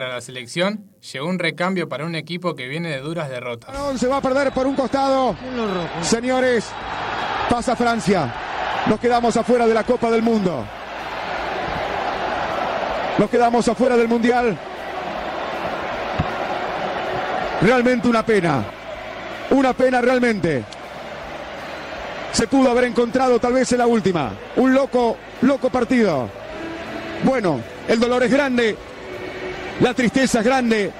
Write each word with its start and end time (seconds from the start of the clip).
la 0.00 0.20
selección, 0.20 0.90
llegó 1.12 1.28
un 1.28 1.38
recambio 1.38 1.88
para 1.88 2.04
un 2.04 2.14
equipo 2.14 2.54
que 2.54 2.68
viene 2.68 2.90
de 2.90 3.00
duras 3.00 3.28
derrotas. 3.28 3.74
Se 3.98 4.06
va 4.06 4.18
a 4.18 4.20
perder 4.20 4.52
por 4.52 4.66
un 4.66 4.74
costado. 4.74 5.36
Señores, 6.02 6.66
pasa 7.48 7.76
Francia. 7.76 8.34
Nos 8.86 9.00
quedamos 9.00 9.36
afuera 9.36 9.66
de 9.66 9.74
la 9.74 9.84
Copa 9.84 10.10
del 10.10 10.22
Mundo. 10.22 10.64
Nos 13.18 13.30
quedamos 13.30 13.66
afuera 13.68 13.96
del 13.96 14.08
Mundial. 14.08 14.58
Realmente 17.62 18.08
una 18.08 18.26
pena. 18.26 18.64
Una 19.50 19.72
pena 19.72 20.00
realmente. 20.00 20.64
Se 22.32 22.48
pudo 22.48 22.70
haber 22.70 22.84
encontrado 22.84 23.38
tal 23.38 23.52
vez 23.52 23.70
en 23.72 23.78
la 23.78 23.86
última. 23.86 24.32
Un 24.56 24.74
loco, 24.74 25.16
loco 25.42 25.70
partido. 25.70 26.28
Bueno, 27.22 27.60
el 27.86 28.00
dolor 28.00 28.24
es 28.24 28.32
grande. 28.32 28.76
La 29.80 29.92
tristeza 29.92 30.38
es 30.38 30.44
grande. 30.44 30.92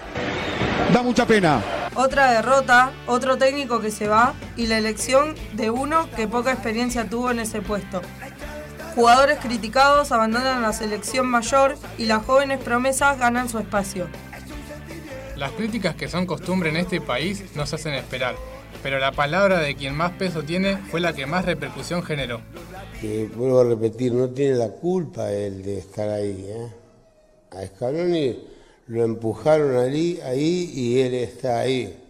Da 0.92 1.00
mucha 1.00 1.24
pena. 1.24 1.62
Otra 1.94 2.32
derrota, 2.32 2.90
otro 3.06 3.38
técnico 3.38 3.80
que 3.80 3.92
se 3.92 4.08
va 4.08 4.34
y 4.56 4.66
la 4.66 4.78
elección 4.78 5.36
de 5.52 5.70
uno 5.70 6.10
que 6.16 6.26
poca 6.26 6.52
experiencia 6.52 7.08
tuvo 7.08 7.30
en 7.30 7.38
ese 7.38 7.62
puesto. 7.62 8.02
Jugadores 8.96 9.38
criticados 9.38 10.10
abandonan 10.10 10.60
la 10.60 10.72
selección 10.72 11.28
mayor 11.28 11.76
y 11.98 12.06
las 12.06 12.24
jóvenes 12.24 12.58
promesas 12.58 13.16
ganan 13.16 13.48
su 13.48 13.60
espacio. 13.60 14.08
Las 15.36 15.52
críticas 15.52 15.94
que 15.94 16.08
son 16.08 16.26
costumbre 16.26 16.70
en 16.70 16.76
este 16.76 17.00
país 17.00 17.44
nos 17.54 17.72
hacen 17.72 17.94
esperar, 17.94 18.34
pero 18.82 18.98
la 18.98 19.12
palabra 19.12 19.60
de 19.60 19.76
quien 19.76 19.94
más 19.96 20.12
peso 20.12 20.42
tiene 20.42 20.78
fue 20.78 21.00
la 21.00 21.12
que 21.12 21.26
más 21.26 21.44
repercusión 21.44 22.02
generó. 22.02 22.40
vuelvo 23.36 23.60
a 23.60 23.64
repetir, 23.64 24.12
no 24.12 24.30
tiene 24.30 24.56
la 24.56 24.70
culpa 24.70 25.30
él 25.30 25.62
de 25.62 25.78
estar 25.78 26.08
ahí. 26.08 26.44
¿eh? 26.48 26.68
A 27.52 27.66
Scaloni 27.66 28.53
lo 28.86 29.04
empujaron 29.04 29.76
ahí, 29.76 30.20
ahí 30.24 30.70
y 30.74 31.00
él 31.00 31.14
está 31.14 31.60
ahí. 31.60 32.00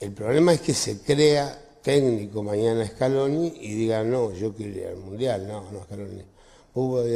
El 0.00 0.12
problema 0.12 0.52
es 0.52 0.60
que 0.60 0.74
se 0.74 1.00
crea 1.00 1.58
técnico 1.82 2.42
mañana 2.42 2.86
Scaloni 2.86 3.54
y 3.60 3.74
diga, 3.74 4.02
no, 4.02 4.32
yo 4.32 4.52
quiero 4.54 4.76
ir 4.76 4.86
al 4.88 4.96
Mundial. 4.96 5.46
No, 5.46 5.64
no, 5.72 5.84
Scaloni. 5.84 6.22
Vos 6.74 7.06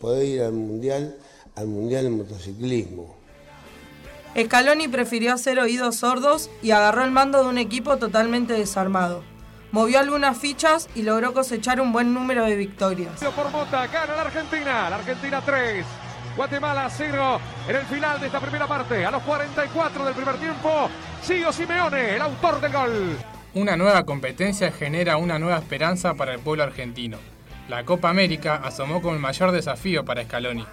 podés 0.00 0.28
ir, 0.28 0.42
al 0.42 0.52
Mundial, 0.52 1.16
al 1.54 1.66
Mundial 1.66 2.04
de 2.04 2.10
motociclismo. 2.10 3.16
Scaloni 4.36 4.88
prefirió 4.88 5.32
hacer 5.32 5.58
oídos 5.58 5.96
sordos 5.96 6.50
y 6.62 6.72
agarró 6.72 7.04
el 7.04 7.10
mando 7.10 7.42
de 7.42 7.48
un 7.48 7.58
equipo 7.58 7.96
totalmente 7.96 8.52
desarmado. 8.52 9.24
Movió 9.72 9.98
algunas 9.98 10.36
fichas 10.38 10.88
y 10.94 11.02
logró 11.02 11.32
cosechar 11.32 11.80
un 11.80 11.92
buen 11.92 12.12
número 12.12 12.44
de 12.44 12.56
victorias. 12.56 13.20
Por 13.34 13.50
Mota, 13.50 13.86
gana 13.86 14.16
la 14.16 14.22
Argentina, 14.22 14.90
la 14.90 14.96
Argentina 14.96 15.42
3, 15.44 15.84
Guatemala 16.38 16.88
0 16.88 17.40
en 17.66 17.74
el 17.74 17.84
final 17.86 18.20
de 18.20 18.26
esta 18.26 18.38
primera 18.38 18.68
parte. 18.68 19.04
A 19.04 19.10
los 19.10 19.24
44 19.24 20.04
del 20.04 20.14
primer 20.14 20.36
tiempo, 20.36 20.88
Sigo 21.20 21.52
Simeone, 21.52 22.14
el 22.14 22.22
autor 22.22 22.60
del 22.60 22.72
gol. 22.72 23.18
Una 23.54 23.76
nueva 23.76 24.04
competencia 24.04 24.70
genera 24.70 25.16
una 25.16 25.40
nueva 25.40 25.58
esperanza 25.58 26.14
para 26.14 26.32
el 26.34 26.38
pueblo 26.38 26.62
argentino. 26.62 27.18
La 27.68 27.84
Copa 27.84 28.10
América 28.10 28.60
asomó 28.62 29.02
como 29.02 29.14
el 29.14 29.20
mayor 29.20 29.50
desafío 29.50 30.04
para 30.04 30.22
Scaloni. 30.22 30.64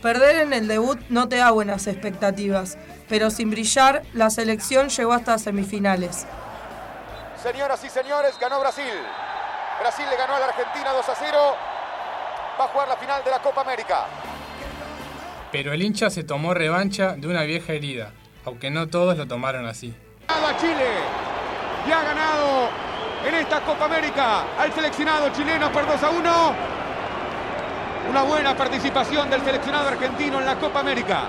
Perder 0.00 0.36
en 0.36 0.54
el 0.54 0.68
debut 0.68 1.00
no 1.10 1.28
te 1.28 1.36
da 1.36 1.50
buenas 1.50 1.86
expectativas, 1.86 2.78
pero 3.10 3.28
sin 3.28 3.50
brillar, 3.50 4.04
la 4.14 4.30
selección 4.30 4.88
llegó 4.88 5.12
hasta 5.12 5.36
semifinales. 5.36 6.26
Señoras 7.42 7.84
y 7.84 7.90
señores, 7.90 8.38
ganó 8.40 8.58
Brasil. 8.60 8.94
Brasil 9.80 10.06
le 10.08 10.16
ganó 10.16 10.34
a 10.36 10.40
la 10.40 10.46
Argentina 10.46 10.92
2 10.94 11.08
a 11.10 11.14
0. 11.14 11.38
Va 12.58 12.64
a 12.64 12.68
jugar 12.68 12.88
la 12.88 12.96
final 12.96 13.22
de 13.22 13.30
la 13.30 13.38
Copa 13.40 13.60
América. 13.60 14.06
Pero 15.56 15.72
el 15.72 15.82
hincha 15.82 16.10
se 16.10 16.22
tomó 16.22 16.52
revancha 16.52 17.16
de 17.16 17.26
una 17.28 17.44
vieja 17.44 17.72
herida, 17.72 18.12
aunque 18.44 18.70
no 18.70 18.88
todos 18.88 19.16
lo 19.16 19.26
tomaron 19.26 19.64
así. 19.64 19.94
A 20.28 20.54
Chile 20.58 20.84
y 21.88 21.90
ha 21.90 22.02
ganado 22.02 22.68
en 23.26 23.34
esta 23.36 23.62
Copa 23.62 23.86
América 23.86 24.44
al 24.58 24.70
seleccionado 24.74 25.30
chileno 25.30 25.72
por 25.72 25.86
2 25.86 26.02
a 26.02 26.10
1. 26.10 26.54
Una 28.10 28.22
buena 28.24 28.54
participación 28.54 29.30
del 29.30 29.40
seleccionado 29.40 29.88
argentino 29.88 30.40
en 30.40 30.44
la 30.44 30.56
Copa 30.56 30.80
América. 30.80 31.22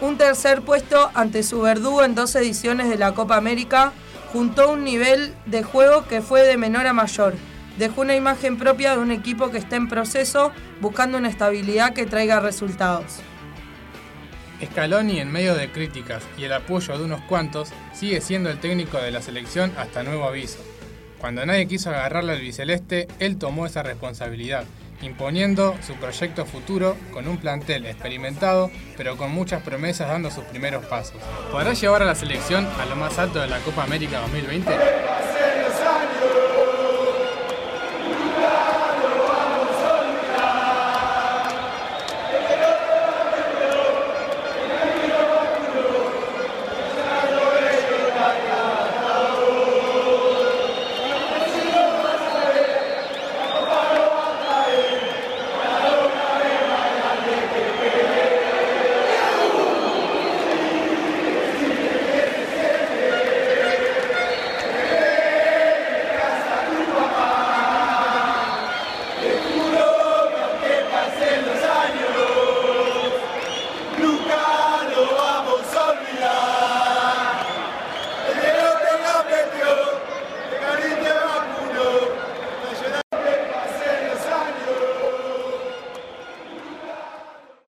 Un 0.00 0.18
tercer 0.18 0.62
puesto 0.62 1.12
ante 1.14 1.44
su 1.44 1.60
verdugo 1.60 2.02
en 2.02 2.16
dos 2.16 2.34
ediciones 2.34 2.88
de 2.88 2.98
la 2.98 3.12
Copa 3.12 3.36
América 3.36 3.92
juntó 4.32 4.72
un 4.72 4.82
nivel 4.82 5.32
de 5.46 5.62
juego 5.62 6.08
que 6.08 6.22
fue 6.22 6.42
de 6.42 6.56
menor 6.56 6.88
a 6.88 6.92
mayor. 6.92 7.34
Dejó 7.80 8.02
una 8.02 8.14
imagen 8.14 8.58
propia 8.58 8.92
de 8.92 8.98
un 8.98 9.10
equipo 9.10 9.50
que 9.50 9.56
está 9.56 9.76
en 9.76 9.88
proceso 9.88 10.52
buscando 10.82 11.16
una 11.16 11.30
estabilidad 11.30 11.94
que 11.94 12.04
traiga 12.04 12.38
resultados. 12.38 13.20
Scaloni, 14.62 15.18
en 15.18 15.32
medio 15.32 15.54
de 15.54 15.72
críticas 15.72 16.22
y 16.36 16.44
el 16.44 16.52
apoyo 16.52 16.98
de 16.98 17.04
unos 17.04 17.22
cuantos, 17.22 17.70
sigue 17.94 18.20
siendo 18.20 18.50
el 18.50 18.60
técnico 18.60 18.98
de 18.98 19.10
la 19.10 19.22
selección 19.22 19.72
hasta 19.78 20.02
nuevo 20.02 20.26
aviso. 20.26 20.58
Cuando 21.18 21.46
nadie 21.46 21.66
quiso 21.68 21.88
agarrarle 21.88 22.32
al 22.32 22.42
biceleste, 22.42 23.08
él 23.18 23.38
tomó 23.38 23.64
esa 23.64 23.82
responsabilidad, 23.82 24.64
imponiendo 25.00 25.74
su 25.80 25.94
proyecto 25.94 26.44
futuro 26.44 26.98
con 27.14 27.28
un 27.28 27.38
plantel 27.38 27.86
experimentado, 27.86 28.70
pero 28.98 29.16
con 29.16 29.30
muchas 29.30 29.62
promesas 29.62 30.08
dando 30.08 30.30
sus 30.30 30.44
primeros 30.44 30.84
pasos. 30.84 31.16
¿Podrá 31.50 31.72
llevar 31.72 32.02
a 32.02 32.04
la 32.04 32.14
selección 32.14 32.68
a 32.78 32.84
lo 32.84 32.96
más 32.96 33.18
alto 33.18 33.40
de 33.40 33.46
la 33.46 33.58
Copa 33.60 33.84
América 33.84 34.20
2020? 34.20 34.70